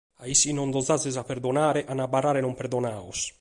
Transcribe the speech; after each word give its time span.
A 0.21 0.25
is 0.33 0.39
chi 0.43 0.51
non 0.55 0.71
ddos 0.71 0.89
ais 0.95 1.17
a 1.21 1.27
perdonare, 1.29 1.81
ant 1.91 2.01
a 2.01 2.05
abarrare 2.07 2.41
non 2.43 2.57
perdonados. 2.59 3.19